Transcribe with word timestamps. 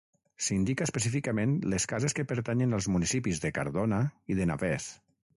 S'hi 0.43 0.55
indica 0.59 0.85
específicament 0.87 1.51
les 1.73 1.85
cases 1.91 2.15
que 2.19 2.25
pertanyen 2.31 2.73
als 2.77 2.87
municipis 2.95 3.43
de 3.43 3.51
Cardona 3.59 3.99
i 4.35 4.39
de 4.41 4.49
Navès. 4.53 4.89